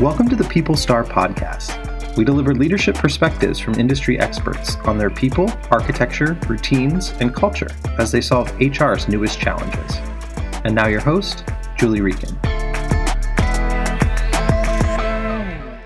Welcome 0.00 0.28
to 0.30 0.34
the 0.34 0.42
People 0.42 0.74
Star 0.74 1.04
podcast. 1.04 2.16
We 2.16 2.24
deliver 2.24 2.52
leadership 2.52 2.96
perspectives 2.96 3.60
from 3.60 3.74
industry 3.74 4.18
experts 4.18 4.74
on 4.78 4.98
their 4.98 5.08
people, 5.08 5.48
architecture, 5.70 6.36
routines, 6.48 7.10
and 7.20 7.32
culture 7.32 7.68
as 7.96 8.10
they 8.10 8.20
solve 8.20 8.52
HR's 8.60 9.06
newest 9.06 9.38
challenges. 9.38 9.96
And 10.64 10.74
now, 10.74 10.88
your 10.88 11.00
host, 11.00 11.44
Julie 11.78 12.00
Rieken. 12.00 12.36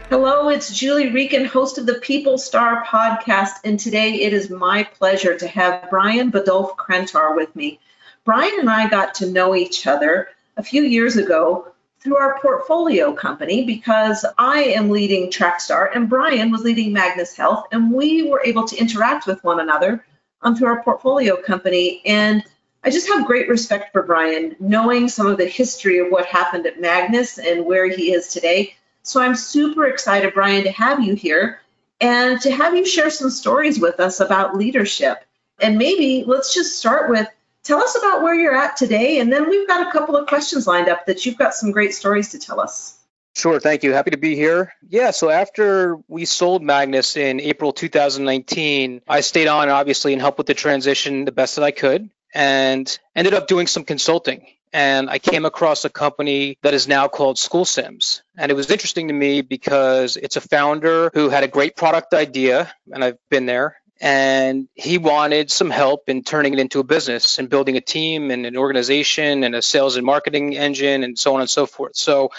Hello, 0.08 0.48
it's 0.48 0.72
Julie 0.72 1.10
Rieken, 1.10 1.44
host 1.44 1.76
of 1.76 1.84
the 1.84 2.00
People 2.00 2.38
Star 2.38 2.86
podcast, 2.86 3.56
and 3.64 3.78
today 3.78 4.22
it 4.22 4.32
is 4.32 4.48
my 4.48 4.84
pleasure 4.84 5.36
to 5.36 5.46
have 5.46 5.90
Brian 5.90 6.32
Badolf 6.32 6.76
Krentar 6.76 7.36
with 7.36 7.54
me. 7.54 7.78
Brian 8.24 8.58
and 8.58 8.70
I 8.70 8.88
got 8.88 9.12
to 9.16 9.30
know 9.30 9.54
each 9.54 9.86
other 9.86 10.30
a 10.56 10.62
few 10.62 10.82
years 10.82 11.18
ago 11.18 11.72
through 12.00 12.16
our 12.16 12.38
portfolio 12.40 13.12
company 13.12 13.64
because 13.64 14.24
I 14.38 14.62
am 14.62 14.90
leading 14.90 15.30
Trakstar 15.30 15.90
and 15.94 16.08
Brian 16.08 16.50
was 16.50 16.62
leading 16.62 16.92
Magnus 16.92 17.36
Health, 17.36 17.66
and 17.72 17.92
we 17.92 18.28
were 18.28 18.42
able 18.44 18.66
to 18.68 18.76
interact 18.76 19.26
with 19.26 19.42
one 19.42 19.60
another 19.60 20.04
um, 20.42 20.54
through 20.54 20.68
our 20.68 20.82
portfolio 20.82 21.36
company. 21.36 22.02
And 22.04 22.44
I 22.84 22.90
just 22.90 23.08
have 23.08 23.26
great 23.26 23.48
respect 23.48 23.92
for 23.92 24.04
Brian, 24.04 24.54
knowing 24.60 25.08
some 25.08 25.26
of 25.26 25.36
the 25.36 25.46
history 25.46 25.98
of 25.98 26.08
what 26.10 26.26
happened 26.26 26.66
at 26.66 26.80
Magnus 26.80 27.38
and 27.38 27.66
where 27.66 27.88
he 27.88 28.12
is 28.12 28.28
today. 28.28 28.74
So 29.02 29.20
I'm 29.20 29.34
super 29.34 29.86
excited, 29.86 30.34
Brian, 30.34 30.64
to 30.64 30.70
have 30.72 31.02
you 31.02 31.14
here 31.14 31.60
and 32.00 32.40
to 32.42 32.50
have 32.52 32.76
you 32.76 32.84
share 32.86 33.10
some 33.10 33.30
stories 33.30 33.80
with 33.80 33.98
us 33.98 34.20
about 34.20 34.56
leadership. 34.56 35.24
And 35.60 35.76
maybe 35.76 36.22
let's 36.24 36.54
just 36.54 36.78
start 36.78 37.10
with 37.10 37.26
tell 37.64 37.80
us 37.80 37.96
about 37.96 38.22
where 38.22 38.34
you're 38.34 38.56
at 38.56 38.76
today, 38.76 39.18
and 39.18 39.32
then 39.32 39.48
we've 39.48 39.66
got 39.66 39.86
a 39.86 39.92
couple 39.92 40.16
of 40.16 40.26
questions 40.26 40.66
lined 40.66 40.88
up 40.88 41.06
that 41.06 41.26
you've 41.26 41.38
got 41.38 41.54
some 41.54 41.70
great 41.70 41.94
stories 41.94 42.30
to 42.30 42.38
tell 42.38 42.60
us. 42.60 42.98
Sure, 43.34 43.60
thank 43.60 43.84
you. 43.84 43.92
Happy 43.92 44.10
to 44.10 44.16
be 44.16 44.34
here. 44.34 44.72
Yeah, 44.88 45.12
so 45.12 45.30
after 45.30 45.96
we 46.08 46.24
sold 46.24 46.62
Magnus 46.62 47.16
in 47.16 47.40
April 47.40 47.72
2019, 47.72 49.02
I 49.06 49.20
stayed 49.20 49.46
on 49.46 49.68
obviously 49.68 50.12
and 50.12 50.20
helped 50.20 50.38
with 50.38 50.48
the 50.48 50.54
transition 50.54 51.24
the 51.24 51.30
best 51.30 51.54
that 51.54 51.62
I 51.62 51.70
could 51.70 52.10
and 52.34 52.98
ended 53.14 53.34
up 53.34 53.46
doing 53.46 53.66
some 53.66 53.84
consulting. 53.84 54.46
And 54.72 55.08
I 55.08 55.18
came 55.18 55.46
across 55.46 55.84
a 55.84 55.88
company 55.88 56.58
that 56.62 56.74
is 56.74 56.88
now 56.88 57.08
called 57.08 57.38
School 57.38 57.64
Sims. 57.64 58.22
And 58.36 58.50
it 58.50 58.54
was 58.54 58.70
interesting 58.70 59.08
to 59.08 59.14
me 59.14 59.40
because 59.40 60.16
it's 60.16 60.36
a 60.36 60.42
founder 60.42 61.10
who 61.14 61.30
had 61.30 61.42
a 61.42 61.48
great 61.48 61.74
product 61.74 62.12
idea, 62.12 62.72
and 62.92 63.02
I've 63.02 63.18
been 63.30 63.46
there, 63.46 63.76
and 64.00 64.68
he 64.74 64.98
wanted 64.98 65.50
some 65.50 65.70
help 65.70 66.08
in 66.08 66.22
turning 66.22 66.52
it 66.52 66.58
into 66.58 66.80
a 66.80 66.84
business 66.84 67.38
and 67.38 67.48
building 67.48 67.76
a 67.76 67.80
team 67.80 68.30
and 68.30 68.46
an 68.46 68.56
organization 68.56 69.44
and 69.44 69.54
a 69.54 69.62
sales 69.62 69.96
and 69.96 70.06
marketing 70.06 70.56
engine 70.56 71.02
and 71.02 71.18
so 71.18 71.34
on 71.34 71.40
and 71.40 71.50
so 71.50 71.66
forth. 71.66 71.96
So 71.96 72.30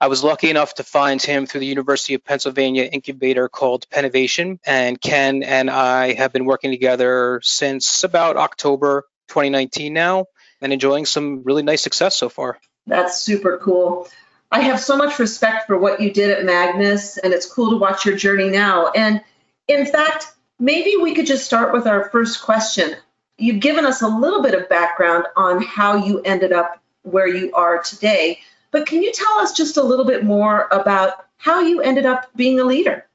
I 0.00 0.08
was 0.08 0.24
lucky 0.24 0.50
enough 0.50 0.74
to 0.74 0.84
find 0.84 1.22
him 1.22 1.46
through 1.46 1.60
the 1.60 1.66
University 1.66 2.14
of 2.14 2.24
Pennsylvania 2.24 2.84
incubator 2.84 3.48
called 3.48 3.88
Pennovation. 3.88 4.58
And 4.66 5.00
Ken 5.00 5.42
and 5.42 5.70
I 5.70 6.14
have 6.14 6.32
been 6.32 6.44
working 6.44 6.70
together 6.70 7.40
since 7.42 8.04
about 8.04 8.36
October 8.36 9.04
2019 9.28 9.92
now 9.92 10.26
and 10.60 10.72
enjoying 10.72 11.06
some 11.06 11.42
really 11.44 11.62
nice 11.62 11.82
success 11.82 12.16
so 12.16 12.28
far. 12.28 12.58
That's 12.86 13.18
super 13.18 13.58
cool. 13.58 14.08
I 14.50 14.60
have 14.60 14.80
so 14.80 14.96
much 14.96 15.18
respect 15.18 15.66
for 15.66 15.78
what 15.78 16.00
you 16.00 16.12
did 16.12 16.30
at 16.30 16.44
Magnus, 16.44 17.16
and 17.16 17.32
it's 17.32 17.46
cool 17.46 17.70
to 17.70 17.76
watch 17.76 18.04
your 18.04 18.16
journey 18.16 18.50
now. 18.50 18.88
And 18.88 19.22
in 19.66 19.86
fact, 19.86 20.32
maybe 20.58 20.96
we 21.00 21.14
could 21.14 21.26
just 21.26 21.44
start 21.44 21.72
with 21.72 21.86
our 21.86 22.08
first 22.10 22.42
question. 22.42 22.96
You've 23.38 23.60
given 23.60 23.84
us 23.84 24.02
a 24.02 24.08
little 24.08 24.42
bit 24.42 24.54
of 24.54 24.68
background 24.68 25.24
on 25.36 25.62
how 25.62 25.96
you 25.96 26.20
ended 26.22 26.52
up 26.52 26.80
where 27.02 27.26
you 27.26 27.52
are 27.52 27.82
today, 27.82 28.38
but 28.70 28.86
can 28.86 29.02
you 29.02 29.12
tell 29.12 29.38
us 29.38 29.52
just 29.52 29.76
a 29.76 29.82
little 29.82 30.04
bit 30.04 30.24
more 30.24 30.68
about 30.70 31.26
how 31.36 31.60
you 31.60 31.80
ended 31.80 32.06
up 32.06 32.28
being 32.36 32.60
a 32.60 32.64
leader? 32.64 33.06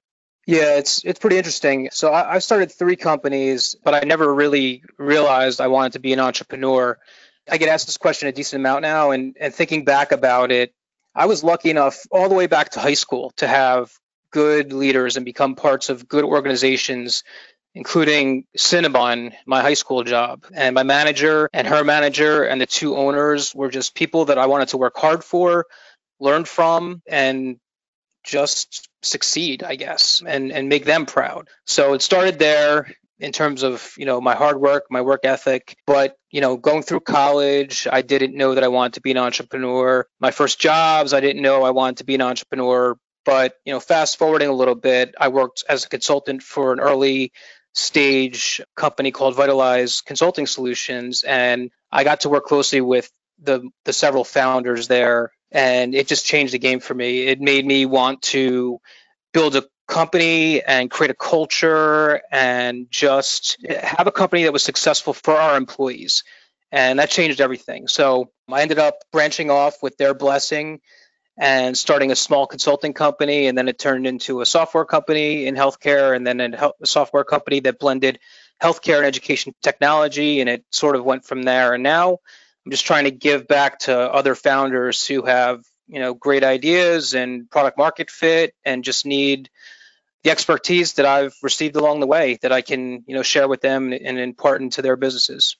Yeah, 0.45 0.77
it's 0.77 1.03
it's 1.03 1.19
pretty 1.19 1.37
interesting. 1.37 1.89
So 1.91 2.13
I, 2.13 2.35
I 2.35 2.39
started 2.39 2.71
three 2.71 2.95
companies, 2.95 3.75
but 3.83 3.93
I 3.93 4.01
never 4.05 4.33
really 4.33 4.83
realized 4.97 5.59
I 5.59 5.67
wanted 5.67 5.93
to 5.93 5.99
be 5.99 6.13
an 6.13 6.19
entrepreneur. 6.21 6.97
I 7.49 7.57
get 7.57 7.67
asked 7.67 7.85
this 7.85 7.97
question 7.97 8.29
a 8.29 8.31
decent 8.31 8.61
amount 8.61 8.83
now, 8.83 9.11
and 9.11 9.35
and 9.39 9.53
thinking 9.53 9.83
back 9.83 10.13
about 10.13 10.51
it, 10.51 10.73
I 11.13 11.25
was 11.25 11.43
lucky 11.43 11.69
enough 11.69 12.05
all 12.11 12.29
the 12.29 12.35
way 12.35 12.47
back 12.47 12.69
to 12.71 12.79
high 12.79 12.93
school 12.93 13.31
to 13.37 13.47
have 13.47 13.91
good 14.37 14.71
leaders 14.71 15.15
and 15.15 15.25
become 15.25 15.55
parts 15.55 15.89
of 15.89 16.07
good 16.07 16.23
organizations 16.23 17.23
including 17.77 18.43
Cinnabon, 18.57 19.33
my 19.45 19.61
high 19.61 19.75
school 19.75 20.03
job. 20.03 20.45
And 20.51 20.73
my 20.73 20.81
manager 20.81 21.47
and 21.53 21.67
her 21.67 21.83
manager 21.83 22.43
and 22.43 22.59
the 22.59 22.65
two 22.65 22.95
owners 22.95 23.53
were 23.53 23.69
just 23.69 23.93
people 23.93 24.25
that 24.25 24.39
I 24.39 24.47
wanted 24.47 24.69
to 24.69 24.77
work 24.77 24.97
hard 24.97 25.23
for, 25.23 25.67
learn 26.19 26.45
from, 26.45 27.03
and 27.07 27.57
just 28.23 28.89
succeed, 29.03 29.61
I 29.61 29.75
guess, 29.75 30.23
and, 30.25 30.51
and 30.51 30.69
make 30.69 30.85
them 30.85 31.05
proud. 31.05 31.49
So 31.65 31.93
it 31.93 32.01
started 32.01 32.39
there 32.39 32.91
in 33.19 33.31
terms 33.31 33.61
of, 33.61 33.93
you 33.95 34.05
know, 34.05 34.19
my 34.21 34.33
hard 34.33 34.59
work, 34.59 34.85
my 34.89 35.01
work 35.01 35.21
ethic. 35.23 35.75
But, 35.85 36.15
you 36.31 36.41
know, 36.41 36.57
going 36.57 36.81
through 36.81 37.01
college, 37.01 37.87
I 37.91 38.01
didn't 38.01 38.35
know 38.35 38.55
that 38.55 38.63
I 38.63 38.69
wanted 38.69 38.93
to 38.93 39.01
be 39.01 39.11
an 39.11 39.17
entrepreneur. 39.17 40.07
My 40.19 40.31
first 40.31 40.59
jobs, 40.59 41.13
I 41.13 41.19
didn't 41.19 41.43
know 41.43 41.63
I 41.63 41.71
wanted 41.71 41.97
to 41.97 42.05
be 42.05 42.15
an 42.15 42.21
entrepreneur 42.21 42.97
but 43.27 43.55
you 43.65 43.73
know, 43.73 43.81
fast 43.81 44.17
forwarding 44.17 44.47
a 44.47 44.53
little 44.53 44.73
bit, 44.73 45.13
I 45.19 45.27
worked 45.27 45.65
as 45.67 45.83
a 45.83 45.89
consultant 45.89 46.41
for 46.41 46.71
an 46.71 46.79
early 46.79 47.33
stage 47.73 48.61
company 48.73 49.11
called 49.11 49.35
Vitalize 49.35 49.99
Consulting 49.99 50.47
Solutions, 50.47 51.25
and 51.25 51.69
I 51.91 52.05
got 52.05 52.21
to 52.21 52.29
work 52.29 52.45
closely 52.45 52.79
with 52.79 53.11
the 53.43 53.69
the 53.83 53.91
several 53.91 54.23
founders 54.23 54.87
there, 54.87 55.33
and 55.51 55.93
it 55.93 56.07
just 56.07 56.25
changed 56.25 56.53
the 56.53 56.57
game 56.57 56.79
for 56.79 56.93
me. 56.93 57.27
It 57.27 57.41
made 57.41 57.65
me 57.65 57.85
want 57.85 58.21
to 58.33 58.79
build 59.33 59.57
a 59.57 59.65
company 59.89 60.63
and 60.63 60.89
create 60.89 61.11
a 61.11 61.13
culture 61.13 62.21
and 62.31 62.87
just 62.89 63.57
have 63.69 64.07
a 64.07 64.11
company 64.11 64.43
that 64.43 64.53
was 64.53 64.63
successful 64.63 65.11
for 65.11 65.35
our 65.35 65.57
employees. 65.57 66.23
And 66.71 66.99
that 66.99 67.09
changed 67.09 67.41
everything. 67.41 67.89
So 67.89 68.31
I 68.49 68.61
ended 68.61 68.79
up 68.79 68.99
branching 69.11 69.51
off 69.51 69.83
with 69.83 69.97
their 69.97 70.13
blessing 70.13 70.79
and 71.37 71.77
starting 71.77 72.11
a 72.11 72.15
small 72.15 72.47
consulting 72.47 72.93
company. 72.93 73.47
And 73.47 73.57
then 73.57 73.67
it 73.67 73.77
turned 73.77 74.07
into 74.07 74.41
a 74.41 74.45
software 74.45 74.85
company 74.85 75.45
in 75.45 75.55
healthcare 75.55 76.15
and 76.15 76.25
then 76.25 76.39
a 76.41 76.71
software 76.85 77.23
company 77.23 77.59
that 77.61 77.79
blended 77.79 78.19
healthcare 78.61 78.97
and 78.97 79.05
education 79.05 79.53
technology. 79.61 80.39
And 80.39 80.49
it 80.49 80.65
sort 80.71 80.95
of 80.95 81.05
went 81.05 81.25
from 81.25 81.43
there. 81.43 81.73
And 81.73 81.83
now 81.83 82.17
I'm 82.65 82.71
just 82.71 82.85
trying 82.85 83.05
to 83.05 83.11
give 83.11 83.47
back 83.47 83.79
to 83.79 83.95
other 83.95 84.35
founders 84.35 85.05
who 85.05 85.23
have, 85.23 85.63
you 85.87 85.99
know, 85.99 86.13
great 86.13 86.43
ideas 86.43 87.13
and 87.13 87.49
product 87.49 87.77
market 87.77 88.09
fit 88.09 88.53
and 88.65 88.83
just 88.83 89.05
need 89.05 89.49
the 90.23 90.31
expertise 90.31 90.93
that 90.93 91.05
I've 91.05 91.35
received 91.43 91.75
along 91.75 91.99
the 91.99 92.07
way 92.07 92.39
that 92.41 92.51
I 92.51 92.61
can, 92.61 93.03
you 93.07 93.15
know, 93.15 93.21
share 93.21 93.47
with 93.47 93.61
them 93.61 93.93
and 93.93 94.19
impart 94.19 94.61
into 94.61 94.81
their 94.81 94.95
businesses. 94.95 95.55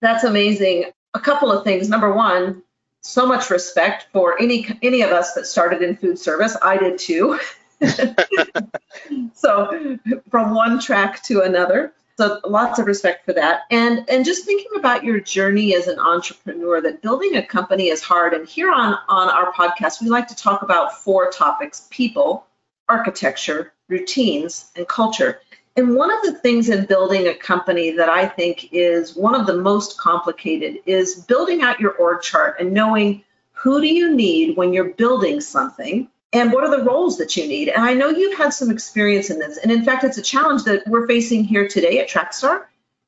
That's 0.00 0.22
amazing. 0.22 0.92
A 1.14 1.20
couple 1.20 1.50
of 1.50 1.64
things. 1.64 1.88
Number 1.88 2.12
one, 2.12 2.62
so 3.02 3.26
much 3.26 3.50
respect 3.50 4.06
for 4.12 4.40
any 4.40 4.68
any 4.82 5.02
of 5.02 5.10
us 5.10 5.34
that 5.34 5.46
started 5.46 5.82
in 5.82 5.96
food 5.96 6.18
service. 6.18 6.56
I 6.62 6.76
did 6.76 6.98
too. 6.98 7.38
so 9.34 9.98
from 10.30 10.54
one 10.54 10.80
track 10.80 11.22
to 11.24 11.42
another. 11.42 11.92
So 12.16 12.40
lots 12.44 12.80
of 12.80 12.86
respect 12.86 13.24
for 13.24 13.32
that. 13.34 13.62
And 13.70 14.04
and 14.10 14.24
just 14.24 14.44
thinking 14.44 14.72
about 14.76 15.04
your 15.04 15.20
journey 15.20 15.74
as 15.76 15.86
an 15.86 16.00
entrepreneur, 16.00 16.80
that 16.80 17.00
building 17.00 17.36
a 17.36 17.46
company 17.46 17.88
is 17.88 18.02
hard. 18.02 18.34
And 18.34 18.48
here 18.48 18.72
on, 18.72 18.98
on 19.08 19.28
our 19.28 19.52
podcast, 19.52 20.02
we 20.02 20.08
like 20.08 20.26
to 20.28 20.34
talk 20.34 20.62
about 20.62 21.02
four 21.04 21.30
topics: 21.30 21.86
people, 21.90 22.44
architecture, 22.88 23.72
routines, 23.88 24.72
and 24.74 24.88
culture. 24.88 25.40
And 25.78 25.94
one 25.94 26.10
of 26.12 26.22
the 26.24 26.32
things 26.32 26.70
in 26.70 26.86
building 26.86 27.28
a 27.28 27.34
company 27.34 27.92
that 27.92 28.08
I 28.08 28.26
think 28.26 28.70
is 28.72 29.14
one 29.14 29.36
of 29.36 29.46
the 29.46 29.56
most 29.56 29.96
complicated 29.96 30.78
is 30.86 31.14
building 31.14 31.62
out 31.62 31.78
your 31.78 31.92
org 31.92 32.20
chart 32.20 32.56
and 32.58 32.72
knowing 32.72 33.22
who 33.52 33.80
do 33.80 33.86
you 33.86 34.12
need 34.12 34.56
when 34.56 34.72
you're 34.72 34.92
building 34.94 35.40
something 35.40 36.08
and 36.32 36.52
what 36.52 36.64
are 36.64 36.76
the 36.76 36.82
roles 36.82 37.16
that 37.18 37.36
you 37.36 37.46
need. 37.46 37.68
And 37.68 37.84
I 37.84 37.94
know 37.94 38.08
you've 38.08 38.36
had 38.36 38.52
some 38.52 38.72
experience 38.72 39.30
in 39.30 39.38
this. 39.38 39.56
And 39.58 39.70
in 39.70 39.84
fact, 39.84 40.02
it's 40.02 40.18
a 40.18 40.22
challenge 40.22 40.64
that 40.64 40.84
we're 40.88 41.06
facing 41.06 41.44
here 41.44 41.68
today 41.68 42.00
at 42.00 42.08
Trakstar. 42.08 42.64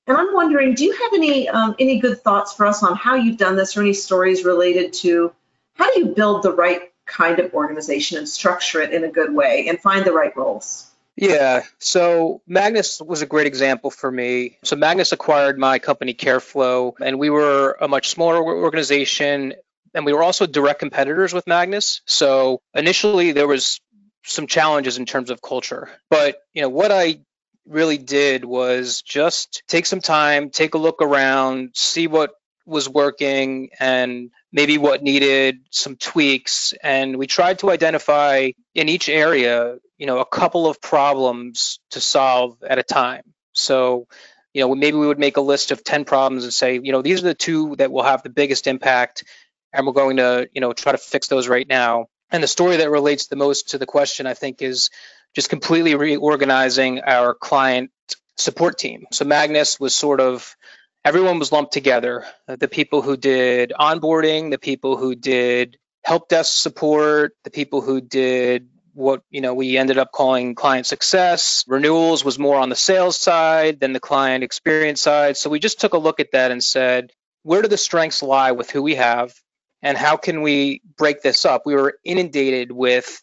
And 0.06 0.16
I'm 0.16 0.32
wondering, 0.32 0.74
do 0.74 0.84
you 0.84 0.92
have 0.92 1.12
any 1.12 1.48
um, 1.48 1.74
any 1.80 1.98
good 1.98 2.20
thoughts 2.22 2.52
for 2.52 2.66
us 2.66 2.84
on 2.84 2.94
how 2.94 3.16
you've 3.16 3.36
done 3.36 3.56
this 3.56 3.76
or 3.76 3.80
any 3.80 3.94
stories 3.94 4.44
related 4.44 4.92
to 5.02 5.32
how 5.74 5.92
do 5.92 5.98
you 5.98 6.06
build 6.14 6.44
the 6.44 6.52
right 6.52 6.92
kind 7.04 7.40
of 7.40 7.52
organization 7.52 8.18
and 8.18 8.28
structure 8.28 8.80
it 8.80 8.92
in 8.92 9.02
a 9.02 9.10
good 9.10 9.34
way 9.34 9.66
and 9.66 9.80
find 9.80 10.06
the 10.06 10.12
right 10.12 10.36
roles? 10.36 10.89
Yeah. 11.20 11.64
So 11.78 12.40
Magnus 12.46 13.00
was 13.00 13.20
a 13.20 13.26
great 13.26 13.46
example 13.46 13.90
for 13.90 14.10
me. 14.10 14.58
So 14.64 14.74
Magnus 14.74 15.12
acquired 15.12 15.58
my 15.58 15.78
company 15.78 16.14
Careflow, 16.14 16.94
and 17.00 17.18
we 17.18 17.28
were 17.28 17.76
a 17.78 17.88
much 17.88 18.08
smaller 18.08 18.42
organization, 18.42 19.52
and 19.94 20.06
we 20.06 20.14
were 20.14 20.22
also 20.22 20.46
direct 20.46 20.80
competitors 20.80 21.34
with 21.34 21.46
Magnus. 21.46 22.00
So 22.06 22.62
initially 22.74 23.32
there 23.32 23.46
was 23.46 23.80
some 24.24 24.46
challenges 24.46 24.96
in 24.96 25.04
terms 25.04 25.30
of 25.30 25.42
culture, 25.42 25.90
but 26.08 26.38
you 26.54 26.62
know 26.62 26.68
what 26.70 26.90
I 26.90 27.20
really 27.66 27.98
did 27.98 28.44
was 28.44 29.02
just 29.02 29.62
take 29.68 29.86
some 29.86 30.00
time, 30.00 30.48
take 30.48 30.74
a 30.74 30.78
look 30.78 31.02
around, 31.02 31.70
see 31.74 32.06
what 32.06 32.32
was 32.66 32.88
working, 32.88 33.70
and 33.78 34.30
maybe 34.52 34.78
what 34.78 35.02
needed 35.02 35.60
some 35.70 35.96
tweaks. 35.96 36.72
And 36.82 37.16
we 37.16 37.26
tried 37.26 37.58
to 37.60 37.70
identify 37.70 38.50
in 38.74 38.88
each 38.88 39.08
area, 39.08 39.76
you 40.00 40.06
know, 40.06 40.18
a 40.18 40.24
couple 40.24 40.66
of 40.66 40.80
problems 40.80 41.78
to 41.90 42.00
solve 42.00 42.56
at 42.66 42.78
a 42.78 42.82
time. 42.82 43.22
So, 43.52 44.08
you 44.54 44.62
know, 44.62 44.74
maybe 44.74 44.96
we 44.96 45.06
would 45.06 45.18
make 45.18 45.36
a 45.36 45.42
list 45.42 45.72
of 45.72 45.84
10 45.84 46.06
problems 46.06 46.44
and 46.44 46.54
say, 46.54 46.80
you 46.82 46.90
know, 46.90 47.02
these 47.02 47.20
are 47.20 47.26
the 47.26 47.34
two 47.34 47.76
that 47.76 47.92
will 47.92 48.02
have 48.02 48.22
the 48.22 48.30
biggest 48.30 48.66
impact. 48.66 49.24
And 49.74 49.86
we're 49.86 49.92
going 49.92 50.16
to, 50.16 50.48
you 50.54 50.62
know, 50.62 50.72
try 50.72 50.92
to 50.92 50.98
fix 50.98 51.28
those 51.28 51.48
right 51.48 51.68
now. 51.68 52.06
And 52.30 52.42
the 52.42 52.48
story 52.48 52.78
that 52.78 52.90
relates 52.90 53.26
the 53.26 53.36
most 53.36 53.70
to 53.70 53.78
the 53.78 53.84
question, 53.84 54.26
I 54.26 54.32
think, 54.32 54.62
is 54.62 54.88
just 55.36 55.50
completely 55.50 55.94
reorganizing 55.94 57.02
our 57.02 57.34
client 57.34 57.90
support 58.38 58.78
team. 58.78 59.04
So 59.12 59.26
Magnus 59.26 59.78
was 59.78 59.94
sort 59.94 60.20
of 60.20 60.56
everyone 61.04 61.38
was 61.38 61.52
lumped 61.52 61.74
together. 61.74 62.24
Uh, 62.48 62.56
the 62.56 62.68
people 62.68 63.02
who 63.02 63.18
did 63.18 63.74
onboarding, 63.78 64.50
the 64.50 64.58
people 64.58 64.96
who 64.96 65.14
did 65.14 65.76
help 66.02 66.30
desk 66.30 66.62
support, 66.62 67.34
the 67.44 67.50
people 67.50 67.82
who 67.82 68.00
did 68.00 68.70
what 68.94 69.22
you 69.30 69.40
know 69.40 69.54
we 69.54 69.76
ended 69.76 69.98
up 69.98 70.12
calling 70.12 70.54
client 70.54 70.86
success. 70.86 71.64
Renewals 71.68 72.24
was 72.24 72.38
more 72.38 72.56
on 72.56 72.68
the 72.68 72.76
sales 72.76 73.18
side 73.18 73.80
than 73.80 73.92
the 73.92 74.00
client 74.00 74.44
experience 74.44 75.00
side. 75.00 75.36
So 75.36 75.50
we 75.50 75.58
just 75.58 75.80
took 75.80 75.94
a 75.94 75.98
look 75.98 76.20
at 76.20 76.32
that 76.32 76.50
and 76.50 76.62
said 76.62 77.12
where 77.42 77.62
do 77.62 77.68
the 77.68 77.76
strengths 77.76 78.22
lie 78.22 78.52
with 78.52 78.70
who 78.70 78.82
we 78.82 78.96
have 78.96 79.32
and 79.82 79.96
how 79.96 80.16
can 80.16 80.42
we 80.42 80.82
break 80.96 81.22
this 81.22 81.44
up? 81.44 81.62
We 81.64 81.74
were 81.74 81.98
inundated 82.04 82.70
with 82.70 83.22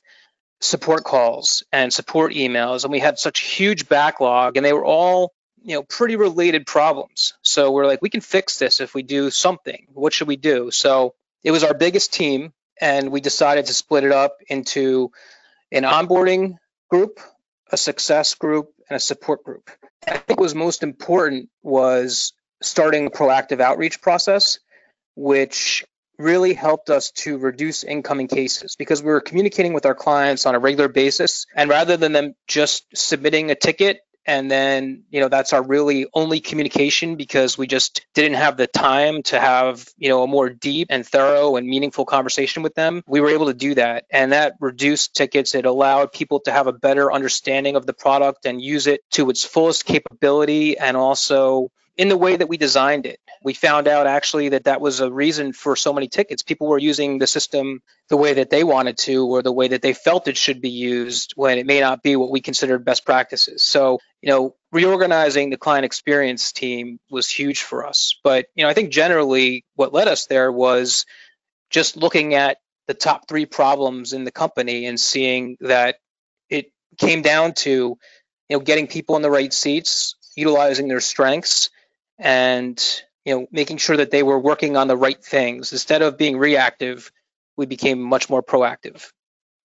support 0.60 1.04
calls 1.04 1.64
and 1.72 1.94
support 1.94 2.34
emails 2.34 2.84
and 2.84 2.92
we 2.92 3.00
had 3.00 3.20
such 3.20 3.42
huge 3.42 3.88
backlog 3.88 4.58
and 4.58 4.66
they 4.66 4.74
were 4.74 4.86
all 4.86 5.34
you 5.62 5.76
know 5.76 5.84
pretty 5.84 6.16
related 6.16 6.66
problems. 6.66 7.34
So 7.42 7.72
we're 7.72 7.86
like 7.86 8.02
we 8.02 8.10
can 8.10 8.22
fix 8.22 8.58
this 8.58 8.80
if 8.80 8.94
we 8.96 9.04
do 9.04 9.30
something. 9.30 9.88
What 9.94 10.14
should 10.14 10.28
we 10.28 10.38
do? 10.38 10.72
So 10.72 11.14
it 11.44 11.52
was 11.52 11.64
our 11.64 11.74
biggest 11.74 12.14
team 12.14 12.54
and 12.80 13.12
we 13.12 13.22
decided 13.22 13.66
to 13.68 13.74
split 13.74 14.04
it 14.04 14.12
up 14.12 14.38
into 14.48 15.12
an 15.72 15.84
onboarding 15.84 16.56
group 16.90 17.20
a 17.72 17.78
success 17.78 18.36
group 18.36 18.70
and 18.90 18.98
a 18.98 19.00
support 19.00 19.44
group 19.44 19.70
i 20.08 20.18
think 20.18 20.40
what 20.40 20.46
was 20.46 20.56
most 20.56 20.84
important 20.84 21.50
was 21.64 22.34
starting 22.62 23.08
a 23.08 23.10
proactive 23.10 23.60
outreach 23.60 24.02
process 24.02 24.60
which 25.16 25.84
really 26.18 26.54
helped 26.54 26.90
us 26.90 27.12
to 27.12 27.38
reduce 27.38 27.84
incoming 27.84 28.28
cases 28.28 28.76
because 28.76 29.02
we 29.04 29.10
were 29.12 29.22
communicating 29.22 29.74
with 29.74 29.86
our 29.86 29.96
clients 29.96 30.46
on 30.46 30.56
a 30.56 30.60
regular 30.60 30.88
basis. 30.88 31.46
And 31.56 31.70
rather 31.70 31.98
than 31.98 32.12
them 32.12 32.34
just 32.48 32.86
submitting 32.96 33.52
a 33.52 33.56
ticket 33.56 34.00
and 34.28 34.52
then 34.52 35.04
you 35.10 35.22
know 35.22 35.30
that's 35.30 35.54
our 35.54 35.64
really 35.64 36.06
only 36.14 36.40
communication 36.40 37.16
because 37.16 37.58
we 37.58 37.66
just 37.66 38.06
didn't 38.14 38.36
have 38.36 38.58
the 38.58 38.68
time 38.68 39.24
to 39.24 39.40
have 39.40 39.88
you 39.98 40.10
know 40.10 40.24
a 40.24 40.28
more 40.28 40.50
deep 40.50 40.88
and 40.92 41.08
thorough 41.08 41.56
and 41.56 41.68
meaningful 41.68 42.06
conversation 42.06 42.62
with 42.62 42.76
them. 42.76 43.04
We 43.08 43.22
were 43.22 43.30
able 43.30 43.48
to 43.48 43.54
do 43.54 43.76
that. 43.76 44.06
And 44.12 44.34
that 44.34 44.54
reduced 44.60 45.16
tickets. 45.16 45.56
It 45.56 45.66
allowed 45.66 46.12
people 46.12 46.42
to 46.42 46.52
have 46.52 46.68
a 46.68 46.74
better 46.74 47.12
understanding 47.12 47.76
of 47.76 47.86
the 47.86 47.94
product 47.94 48.46
and 48.46 48.62
use 48.62 48.88
it 48.88 49.02
to 49.12 49.30
its 49.30 49.46
fullest 49.46 49.86
capability 49.86 50.78
and 50.78 50.98
also 50.98 51.72
in 51.98 52.10
the 52.10 52.18
way 52.18 52.36
that 52.36 52.48
we 52.48 52.58
designed 52.58 53.08
it. 53.08 53.20
We 53.44 53.54
found 53.54 53.88
out 53.88 54.06
actually 54.06 54.50
that 54.50 54.66
that 54.66 54.82
was 54.82 55.00
a 55.00 55.12
reason 55.12 55.52
for 55.52 55.76
so 55.76 55.94
many 55.94 56.08
tickets. 56.08 56.44
People 56.44 56.68
were 56.68 56.78
using 56.78 57.18
the 57.18 57.28
system 57.28 57.82
the 58.10 58.18
way 58.18 58.34
that 58.34 58.52
they 58.52 58.64
wanted 58.64 58.98
to 59.00 59.26
or 59.26 59.42
the 59.42 59.52
way 59.52 59.70
that 59.70 59.82
they 59.82 59.94
felt 59.94 60.28
it 60.28 60.38
should 60.38 60.62
be 60.62 60.70
used 60.70 61.34
when 61.36 61.58
it 61.58 61.66
may 61.66 61.80
not 61.80 62.04
be 62.04 62.16
what 62.16 62.30
we 62.30 62.40
considered 62.40 62.86
best 62.86 63.04
practices. 63.04 63.64
So, 63.64 64.00
you 64.22 64.30
know, 64.30 64.56
reorganizing 64.72 65.50
the 65.50 65.58
client 65.58 65.86
experience 65.86 66.52
team 66.52 67.00
was 67.10 67.30
huge 67.30 67.64
for 67.64 67.86
us. 67.86 68.20
But, 68.24 68.46
you 68.54 68.64
know, 68.64 68.70
I 68.70 68.74
think 68.74 68.92
generally 68.92 69.66
what 69.76 69.94
led 69.94 70.08
us 70.08 70.28
there 70.28 70.52
was 70.52 71.06
just 71.72 71.98
looking 71.98 72.36
at 72.36 72.58
the 72.88 72.94
top 72.94 73.28
three 73.28 73.46
problems 73.46 74.14
in 74.14 74.24
the 74.24 74.32
company 74.32 74.86
and 74.86 75.00
seeing 75.00 75.58
that 75.62 75.98
it 76.50 76.72
came 76.98 77.22
down 77.24 77.54
to, 77.54 77.98
you 78.50 78.58
know, 78.58 78.60
getting 78.60 78.88
people 78.88 79.16
in 79.16 79.22
the 79.24 79.32
right 79.32 79.52
seats, 79.52 80.16
utilizing 80.36 80.88
their 80.88 81.02
strengths 81.02 81.70
and 82.20 83.04
you 83.26 83.36
know 83.36 83.48
making 83.52 83.78
sure 83.78 83.98
that 83.98 84.12
they 84.12 84.24
were 84.24 84.40
working 84.40 84.78
on 84.78 84.88
the 84.88 84.98
right 84.98 85.24
things. 85.24 85.72
Instead 85.72 86.02
of 86.02 86.18
being 86.18 86.38
reactive 86.38 87.12
we 87.56 87.66
became 87.66 88.00
much 88.02 88.30
more 88.30 88.44
proactive. 88.44 89.12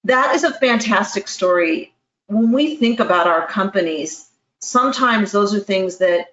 That 0.05 0.35
is 0.35 0.43
a 0.45 0.53
fantastic 0.53 1.27
story. 1.27 1.93
When 2.27 2.53
we 2.53 2.77
think 2.77 2.99
about 2.99 3.27
our 3.27 3.47
companies 3.47 4.29
sometimes 4.63 5.31
those 5.31 5.53
are 5.53 5.59
things 5.59 5.97
that 5.97 6.27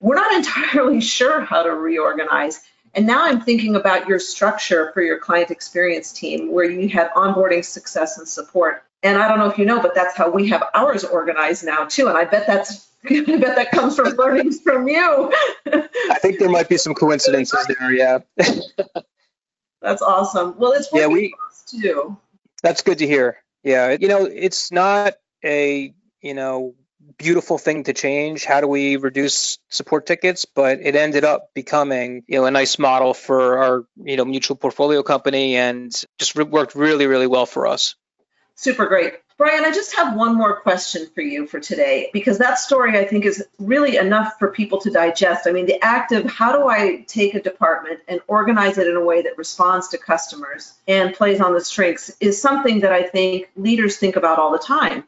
we're 0.00 0.16
not 0.16 0.32
entirely 0.36 1.00
sure 1.00 1.40
how 1.40 1.62
to 1.62 1.70
reorganize. 1.70 2.60
And 2.94 3.06
now 3.06 3.26
i'm 3.26 3.40
thinking 3.40 3.76
about 3.76 4.08
your 4.08 4.18
structure 4.18 4.90
for 4.92 5.02
your 5.02 5.18
client 5.18 5.50
experience 5.50 6.12
team 6.12 6.52
where 6.52 6.68
you 6.68 6.88
have 6.90 7.10
onboarding 7.10 7.64
success 7.64 8.18
and 8.18 8.28
support. 8.28 8.84
And 9.02 9.18
i 9.18 9.28
don't 9.28 9.38
know 9.38 9.48
if 9.48 9.58
you 9.58 9.66
know 9.66 9.80
but 9.80 9.94
that's 9.94 10.16
how 10.16 10.30
we 10.30 10.48
have 10.48 10.64
ours 10.74 11.04
organized 11.04 11.64
now 11.64 11.84
too. 11.84 12.08
And 12.08 12.16
i 12.16 12.24
bet 12.24 12.46
that's 12.46 12.88
I 13.10 13.22
bet 13.24 13.56
that 13.56 13.70
comes 13.70 13.96
from 13.96 14.16
learnings 14.16 14.60
from 14.60 14.88
you. 14.88 15.32
I 15.66 16.18
think 16.20 16.38
there 16.38 16.48
might 16.48 16.68
be 16.68 16.76
some 16.76 16.94
coincidences 16.94 17.66
there. 17.68 17.92
Yeah. 17.92 18.18
That's 19.82 20.02
awesome. 20.02 20.56
Well, 20.58 20.72
it's 20.72 20.88
yeah, 20.92 21.06
we 21.06 21.34
too. 21.68 22.16
That's 22.62 22.82
good 22.82 22.98
to 22.98 23.06
hear. 23.06 23.38
Yeah, 23.62 23.96
you 24.00 24.08
know, 24.08 24.24
it's 24.24 24.72
not 24.72 25.14
a 25.44 25.94
you 26.20 26.34
know 26.34 26.74
beautiful 27.18 27.58
thing 27.58 27.84
to 27.84 27.92
change. 27.92 28.44
How 28.44 28.60
do 28.60 28.66
we 28.66 28.96
reduce 28.96 29.58
support 29.68 30.06
tickets? 30.06 30.44
But 30.44 30.80
it 30.80 30.96
ended 30.96 31.24
up 31.24 31.50
becoming 31.54 32.24
you 32.26 32.38
know 32.38 32.46
a 32.46 32.50
nice 32.50 32.78
model 32.78 33.14
for 33.14 33.58
our 33.58 33.84
you 33.96 34.16
know 34.16 34.24
mutual 34.24 34.56
portfolio 34.56 35.02
company, 35.02 35.56
and 35.56 35.92
just 36.18 36.34
re- 36.34 36.44
worked 36.44 36.74
really 36.74 37.06
really 37.06 37.26
well 37.26 37.46
for 37.46 37.66
us. 37.66 37.94
Super 38.56 38.86
great. 38.86 39.14
Brian, 39.38 39.66
I 39.66 39.70
just 39.70 39.94
have 39.96 40.16
one 40.16 40.34
more 40.34 40.60
question 40.60 41.06
for 41.14 41.20
you 41.20 41.46
for 41.46 41.60
today 41.60 42.08
because 42.14 42.38
that 42.38 42.58
story 42.58 42.98
I 42.98 43.04
think 43.04 43.26
is 43.26 43.46
really 43.58 43.98
enough 43.98 44.38
for 44.38 44.48
people 44.48 44.80
to 44.80 44.90
digest. 44.90 45.46
I 45.46 45.52
mean, 45.52 45.66
the 45.66 45.82
act 45.84 46.12
of 46.12 46.24
how 46.24 46.52
do 46.52 46.68
I 46.68 47.04
take 47.06 47.34
a 47.34 47.42
department 47.42 48.00
and 48.08 48.20
organize 48.28 48.78
it 48.78 48.86
in 48.86 48.96
a 48.96 49.04
way 49.04 49.20
that 49.20 49.36
responds 49.36 49.88
to 49.88 49.98
customers 49.98 50.72
and 50.88 51.12
plays 51.12 51.42
on 51.42 51.52
the 51.52 51.60
strengths 51.60 52.16
is 52.18 52.40
something 52.40 52.80
that 52.80 52.92
I 52.92 53.02
think 53.02 53.50
leaders 53.56 53.98
think 53.98 54.16
about 54.16 54.38
all 54.38 54.52
the 54.52 54.58
time, 54.58 55.04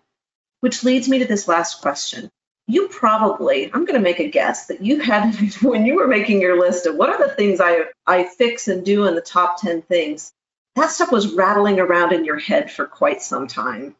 which 0.60 0.84
leads 0.84 1.08
me 1.08 1.20
to 1.20 1.24
this 1.24 1.48
last 1.48 1.80
question. 1.80 2.30
You 2.66 2.88
probably, 2.88 3.72
I'm 3.72 3.86
going 3.86 3.98
to 3.98 4.00
make 4.00 4.20
a 4.20 4.28
guess 4.28 4.66
that 4.66 4.82
you 4.82 5.00
had, 5.00 5.34
when 5.62 5.86
you 5.86 5.96
were 5.96 6.06
making 6.06 6.42
your 6.42 6.60
list 6.60 6.84
of 6.84 6.96
what 6.96 7.08
are 7.08 7.26
the 7.26 7.32
things 7.32 7.62
I, 7.62 7.84
I 8.06 8.24
fix 8.24 8.68
and 8.68 8.84
do 8.84 9.06
in 9.06 9.14
the 9.14 9.22
top 9.22 9.58
10 9.62 9.80
things, 9.80 10.34
that 10.76 10.90
stuff 10.90 11.10
was 11.10 11.32
rattling 11.32 11.80
around 11.80 12.12
in 12.12 12.26
your 12.26 12.38
head 12.38 12.70
for 12.70 12.84
quite 12.84 13.22
some 13.22 13.46
time 13.46 13.96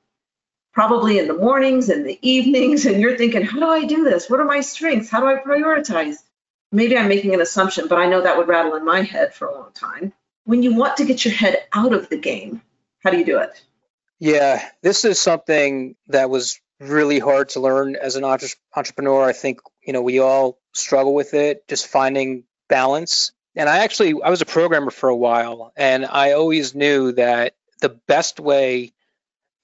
probably 0.78 1.18
in 1.18 1.26
the 1.26 1.34
mornings 1.34 1.88
and 1.88 2.06
the 2.06 2.16
evenings, 2.22 2.86
and 2.86 3.00
you're 3.00 3.18
thinking, 3.18 3.42
how 3.42 3.58
do 3.58 3.66
I 3.66 3.84
do 3.84 4.04
this? 4.04 4.30
What 4.30 4.38
are 4.38 4.44
my 4.44 4.60
strengths? 4.60 5.10
How 5.10 5.18
do 5.18 5.26
I 5.26 5.34
prioritize? 5.34 6.18
Maybe 6.70 6.96
I'm 6.96 7.08
making 7.08 7.34
an 7.34 7.40
assumption, 7.40 7.88
but 7.88 7.98
I 7.98 8.06
know 8.06 8.20
that 8.22 8.36
would 8.36 8.46
rattle 8.46 8.76
in 8.76 8.84
my 8.84 9.02
head 9.02 9.34
for 9.34 9.48
a 9.48 9.54
long 9.56 9.72
time. 9.72 10.12
When 10.44 10.62
you 10.62 10.76
want 10.76 10.98
to 10.98 11.04
get 11.04 11.24
your 11.24 11.34
head 11.34 11.64
out 11.72 11.92
of 11.92 12.08
the 12.08 12.16
game, 12.16 12.62
how 13.00 13.10
do 13.10 13.18
you 13.18 13.24
do 13.24 13.38
it? 13.38 13.60
Yeah, 14.20 14.64
this 14.80 15.04
is 15.04 15.18
something 15.18 15.96
that 16.06 16.30
was 16.30 16.60
really 16.78 17.18
hard 17.18 17.48
to 17.50 17.60
learn 17.60 17.96
as 17.96 18.14
an 18.14 18.22
entrepreneur. 18.22 19.24
I 19.24 19.32
think, 19.32 19.58
you 19.84 19.92
know, 19.92 20.02
we 20.02 20.20
all 20.20 20.60
struggle 20.74 21.12
with 21.12 21.34
it, 21.34 21.66
just 21.66 21.88
finding 21.88 22.44
balance. 22.68 23.32
And 23.56 23.68
I 23.68 23.78
actually, 23.78 24.14
I 24.22 24.30
was 24.30 24.42
a 24.42 24.46
programmer 24.46 24.92
for 24.92 25.08
a 25.08 25.16
while, 25.16 25.72
and 25.76 26.06
I 26.06 26.34
always 26.34 26.72
knew 26.76 27.10
that 27.14 27.56
the 27.80 27.88
best 27.88 28.38
way 28.38 28.92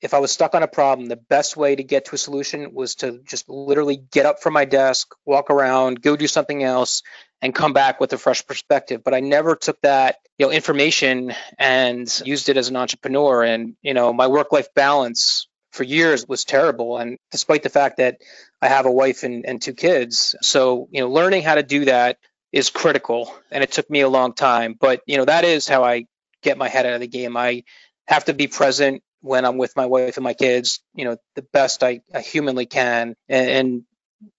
if 0.05 0.13
I 0.13 0.19
was 0.19 0.31
stuck 0.31 0.55
on 0.55 0.63
a 0.63 0.69
problem, 0.69 1.09
the 1.09 1.17
best 1.17 1.57
way 1.57 1.75
to 1.75 1.83
get 1.83 2.05
to 2.05 2.15
a 2.15 2.19
solution 2.19 2.75
was 2.75 2.97
to 2.97 3.21
just 3.25 3.49
literally 3.49 3.97
get 3.97 4.27
up 4.27 4.43
from 4.43 4.53
my 4.53 4.67
desk, 4.67 5.15
walk 5.25 5.49
around, 5.49 6.03
go 6.03 6.15
do 6.15 6.27
something 6.27 6.63
else, 6.63 7.03
and 7.41 7.55
come 7.55 7.73
back 7.73 8.01
with 8.01 8.13
a 8.13 8.19
fresh 8.19 8.47
perspective. 8.47 9.03
But 9.03 9.15
I 9.15 9.21
never 9.21 9.57
took 9.57 9.81
that, 9.81 10.17
you 10.37 10.45
know, 10.45 10.53
information 10.53 11.33
and 11.59 12.07
used 12.23 12.51
it 12.51 12.59
as 12.59 12.69
an 12.69 12.77
entrepreneur. 12.77 13.45
And, 13.45 13.77
you 13.81 13.95
know, 13.95 14.13
my 14.13 14.27
work-life 14.27 14.69
balance 14.75 15.49
for 15.73 15.85
years 15.85 16.29
was 16.29 16.45
terrible. 16.45 16.99
And 16.99 17.17
despite 17.33 17.63
the 17.63 17.71
fact 17.71 17.97
that 17.97 18.19
I 18.61 18.69
have 18.69 18.85
a 18.85 18.93
wife 18.93 19.23
and, 19.23 19.47
and 19.47 19.61
two 19.61 19.75
kids. 19.75 20.35
So, 20.43 20.87
you 20.91 21.01
know, 21.01 21.09
learning 21.09 21.45
how 21.45 21.55
to 21.55 21.63
do 21.63 21.87
that 21.87 22.19
is 22.53 22.69
critical. 22.69 23.35
And 23.51 23.65
it 23.65 23.73
took 23.73 23.89
me 23.89 24.03
a 24.03 24.09
long 24.09 24.35
time. 24.35 24.77
But, 24.79 25.01
you 25.07 25.17
know, 25.17 25.25
that 25.25 25.45
is 25.45 25.67
how 25.67 25.83
I 25.83 26.05
get 26.43 26.59
my 26.59 26.69
head 26.69 26.85
out 26.85 26.93
of 26.93 27.01
the 27.01 27.09
game. 27.09 27.39
I 27.39 27.65
have 28.07 28.27
to 28.27 28.35
be 28.35 28.49
present 28.49 29.03
when 29.25 29.47
I'm 29.47 29.57
with 29.57 29.75
my 29.75 29.87
wife 29.87 30.19
and 30.19 30.25
my 30.25 30.35
kids, 30.35 30.81
you 30.95 31.07
know, 31.07 31.17
the 31.35 31.43
best 31.43 31.83
I, 31.83 32.03
I 32.15 32.21
humanly 32.21 32.67
can, 32.67 33.15
and, 33.29 33.51
and 33.51 33.83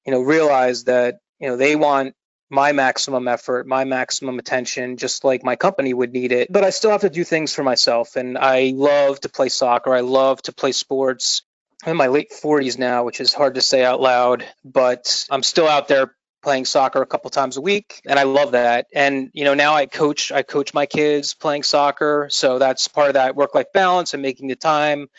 you 0.05 0.11
know, 0.13 0.21
realize 0.21 0.83
that 0.83 1.17
you 1.39 1.47
know 1.47 1.57
they 1.57 1.75
want 1.75 2.13
my 2.51 2.71
maximum 2.71 3.27
effort, 3.27 3.65
my 3.67 3.83
maximum 3.83 4.37
attention, 4.37 4.97
just 4.97 5.23
like 5.23 5.43
my 5.43 5.55
company 5.55 5.93
would 5.93 6.13
need 6.13 6.31
it. 6.31 6.53
But 6.53 6.63
I 6.63 6.69
still 6.69 6.91
have 6.91 7.01
to 7.01 7.09
do 7.09 7.23
things 7.23 7.53
for 7.53 7.63
myself. 7.63 8.15
And 8.15 8.37
I 8.37 8.73
love 8.75 9.19
to 9.21 9.29
play 9.29 9.49
soccer. 9.49 9.93
I 9.93 10.01
love 10.01 10.41
to 10.43 10.53
play 10.53 10.71
sports. 10.71 11.41
I'm 11.83 11.91
in 11.91 11.97
my 11.97 12.07
late 12.07 12.31
40s 12.31 12.77
now, 12.77 13.03
which 13.03 13.19
is 13.19 13.33
hard 13.33 13.55
to 13.55 13.61
say 13.61 13.83
out 13.83 13.99
loud, 13.99 14.45
but 14.63 15.25
I'm 15.31 15.43
still 15.43 15.67
out 15.67 15.87
there 15.87 16.15
playing 16.45 16.63
soccer 16.63 17.01
a 17.01 17.07
couple 17.07 17.31
times 17.31 17.57
a 17.57 17.61
week 17.61 18.01
and 18.05 18.19
I 18.19 18.23
love 18.23 18.51
that. 18.51 18.85
And 18.93 19.31
you 19.33 19.45
know, 19.45 19.55
now 19.55 19.73
I 19.73 19.87
coach 19.87 20.31
I 20.31 20.43
coach 20.43 20.75
my 20.75 20.85
kids 20.85 21.33
playing 21.33 21.63
soccer, 21.63 22.27
so 22.29 22.59
that's 22.59 22.87
part 22.87 23.07
of 23.07 23.13
that 23.15 23.35
work-life 23.35 23.73
balance 23.73 24.13
and 24.13 24.21
making 24.21 24.47
the 24.47 24.55
time. 24.55 25.09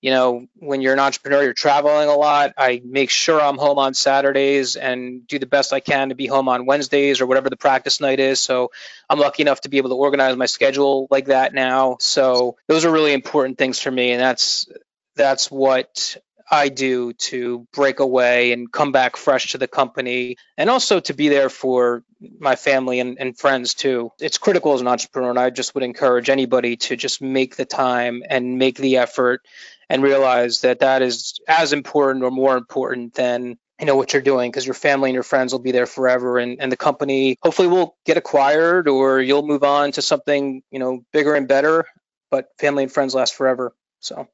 You 0.00 0.12
know, 0.12 0.46
when 0.54 0.80
you're 0.80 0.92
an 0.92 1.00
entrepreneur, 1.00 1.42
you're 1.42 1.52
traveling 1.52 2.08
a 2.08 2.14
lot. 2.14 2.52
I 2.56 2.80
make 2.84 3.10
sure 3.10 3.40
I'm 3.40 3.58
home 3.58 3.78
on 3.78 3.92
Saturdays 3.92 4.76
and 4.76 5.26
do 5.26 5.40
the 5.40 5.46
best 5.46 5.72
I 5.72 5.80
can 5.80 6.10
to 6.10 6.14
be 6.14 6.28
home 6.28 6.48
on 6.48 6.64
Wednesdays 6.64 7.20
or 7.20 7.26
whatever 7.26 7.50
the 7.50 7.56
practice 7.56 8.00
night 8.00 8.20
is. 8.20 8.40
So 8.40 8.70
I'm 9.10 9.18
lucky 9.18 9.42
enough 9.42 9.62
to 9.62 9.68
be 9.68 9.78
able 9.78 9.90
to 9.90 9.96
organize 9.96 10.36
my 10.36 10.46
schedule 10.46 11.08
like 11.10 11.26
that 11.26 11.52
now. 11.52 11.96
So 11.98 12.56
those 12.68 12.84
are 12.84 12.92
really 12.92 13.12
important 13.12 13.58
things 13.58 13.80
for 13.80 13.90
me 13.90 14.12
and 14.12 14.20
that's 14.20 14.68
that's 15.16 15.50
what 15.50 16.16
I 16.50 16.68
do 16.68 17.12
to 17.12 17.66
break 17.72 18.00
away 18.00 18.52
and 18.52 18.70
come 18.72 18.92
back 18.92 19.16
fresh 19.16 19.52
to 19.52 19.58
the 19.58 19.68
company 19.68 20.36
and 20.56 20.70
also 20.70 21.00
to 21.00 21.14
be 21.14 21.28
there 21.28 21.50
for 21.50 22.02
my 22.38 22.56
family 22.56 23.00
and, 23.00 23.18
and, 23.18 23.38
friends 23.38 23.74
too. 23.74 24.12
It's 24.18 24.38
critical 24.38 24.72
as 24.72 24.80
an 24.80 24.88
entrepreneur, 24.88 25.30
and 25.30 25.38
I 25.38 25.50
just 25.50 25.74
would 25.74 25.84
encourage 25.84 26.30
anybody 26.30 26.76
to 26.76 26.96
just 26.96 27.20
make 27.20 27.56
the 27.56 27.64
time 27.64 28.22
and 28.28 28.58
make 28.58 28.78
the 28.78 28.96
effort 28.96 29.46
and 29.88 30.02
realize 30.02 30.62
that 30.62 30.80
that 30.80 31.02
is 31.02 31.38
as 31.46 31.72
important 31.72 32.24
or 32.24 32.30
more 32.30 32.56
important 32.56 33.14
than 33.14 33.58
you 33.78 33.86
know 33.86 33.96
what 33.96 34.12
you're 34.12 34.22
doing 34.22 34.50
because 34.50 34.66
your 34.66 34.74
family 34.74 35.10
and 35.10 35.14
your 35.14 35.22
friends 35.22 35.52
will 35.52 35.60
be 35.60 35.72
there 35.72 35.86
forever 35.86 36.38
and, 36.38 36.60
and 36.60 36.72
the 36.72 36.76
company 36.76 37.36
hopefully 37.42 37.68
will 37.68 37.96
get 38.04 38.16
acquired 38.16 38.88
or 38.88 39.20
you'll 39.20 39.46
move 39.46 39.62
on 39.62 39.92
to 39.92 40.02
something 40.02 40.62
you 40.70 40.78
know 40.78 41.04
bigger 41.12 41.34
and 41.34 41.46
better 41.46 41.84
but 42.30 42.48
family 42.58 42.82
and 42.82 42.92
friends 42.92 43.14
last 43.14 43.34
forever 43.34 43.72
so 44.00 44.26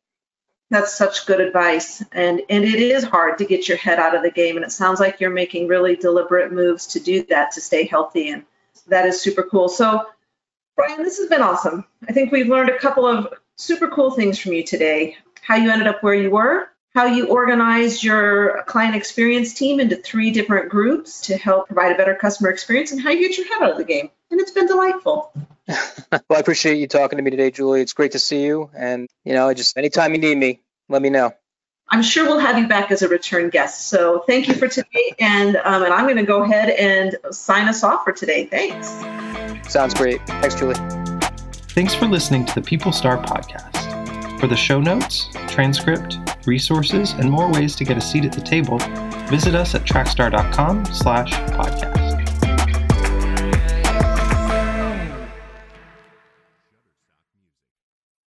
that's 0.71 0.97
such 0.97 1.27
good 1.27 1.41
advice. 1.41 2.03
And 2.13 2.43
and 2.49 2.65
it 2.65 2.81
is 2.81 3.05
hard 3.05 3.39
to 3.39 3.45
get 3.45 3.69
your 3.69 3.77
head 3.77 3.99
out 3.99 4.15
of 4.15 4.23
the 4.23 4.31
game. 4.31 4.57
And 4.57 4.65
it 4.65 4.73
sounds 4.73 5.01
like 5.01 5.21
you're 5.21 5.31
making 5.31 5.69
really 5.69 5.97
deliberate 5.97 6.53
moves 6.53 6.87
to 6.89 7.01
do 7.01 7.23
that 7.25 7.53
to 7.53 7.61
stay 7.61 7.87
healthy. 7.87 8.31
And 8.31 8.45
that 8.89 9.07
is 9.07 9.21
super 9.21 9.43
cool. 9.43 9.69
So 9.69 10.05
Brian, 10.77 11.03
this 11.03 11.19
has 11.19 11.29
been 11.29 11.43
awesome. 11.43 11.85
I 12.09 12.13
think 12.13 12.33
we've 12.33 12.49
learned 12.49 12.71
a 12.71 12.79
couple 12.79 13.07
of 13.07 13.33
super 13.57 13.89
cool 13.89 14.11
things 14.11 14.39
from 14.39 14.53
you 14.53 14.65
today. 14.65 15.17
How 15.43 15.57
you 15.57 15.71
ended 15.71 15.87
up 15.87 16.03
where 16.03 16.15
you 16.15 16.31
were, 16.31 16.71
how 16.95 17.05
you 17.05 17.29
organized 17.29 18.03
your 18.03 18.65
client 18.65 18.97
experience 18.97 19.55
team 19.55 19.79
into 19.79 19.97
three 19.97 20.31
different 20.31 20.71
groups 20.71 21.21
to 21.23 21.37
help 21.37 21.67
provide 21.67 21.93
a 21.93 21.97
better 21.97 22.15
customer 22.15 22.51
experience, 22.51 22.91
and 22.91 23.01
how 23.01 23.11
you 23.11 23.29
get 23.29 23.39
your 23.39 23.47
head 23.47 23.63
out 23.63 23.73
of 23.73 23.79
the 23.79 23.85
game. 23.85 24.11
And 24.31 24.41
it's 24.41 24.51
been 24.51 24.67
delightful. 24.67 25.33
well, 25.69 26.23
I 26.31 26.39
appreciate 26.39 26.79
you 26.79 26.87
talking 26.87 27.17
to 27.17 27.23
me 27.23 27.31
today, 27.31 27.51
Julie. 27.51 27.81
It's 27.81 27.93
great 27.93 28.13
to 28.13 28.19
see 28.19 28.45
you. 28.45 28.71
And, 28.77 29.09
you 29.25 29.35
know, 29.35 29.53
just 29.55 29.77
anytime 29.77 30.13
you 30.13 30.19
need 30.19 30.37
me, 30.37 30.61
let 30.89 31.03
me 31.03 31.11
know. 31.11 31.33
I'm 31.91 32.03
sure 32.03 32.27
we'll 32.27 32.39
have 32.39 32.59
you 32.59 32.67
back 32.67 32.91
as 32.91 33.03
a 33.03 33.09
return 33.09 33.51
guest. 33.51 33.89
So 33.89 34.25
thank 34.27 34.49
you 34.49 34.55
for 34.55 34.69
today. 34.69 35.15
And, 35.21 35.57
um, 35.57 35.83
and 35.83 35.93
I'm 35.93 36.05
going 36.05 36.17
to 36.17 36.25
go 36.25 36.43
ahead 36.43 36.71
and 36.71 37.17
sign 37.31 37.69
us 37.69 37.85
off 37.85 38.05
for 38.05 38.13
today. 38.13 38.47
Thanks. 38.47 38.89
Sounds 39.71 39.95
great. 39.95 40.25
Thanks, 40.27 40.55
Julie. 40.55 40.75
Thanks 41.75 41.95
for 41.95 42.07
listening 42.07 42.47
to 42.47 42.55
the 42.55 42.63
People 42.63 42.93
Star 42.93 43.19
podcast. 43.19 44.41
For 44.41 44.47
the 44.47 44.57
show 44.57 44.81
notes, 44.81 45.29
transcript, 45.49 46.19
resources, 46.47 47.13
and 47.13 47.31
more 47.31 47.51
ways 47.51 47.77
to 47.77 47.85
get 47.85 47.97
a 47.97 48.01
seat 48.01 48.25
at 48.25 48.33
the 48.33 48.41
table, 48.41 48.79
visit 49.29 49.55
us 49.55 49.75
at 49.75 49.83
trakstar.com 49.83 50.85
slash 50.87 51.33
podcast. 51.33 52.04